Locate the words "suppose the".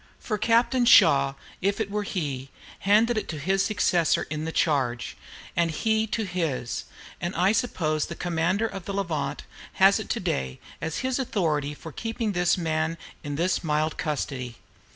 7.51-8.15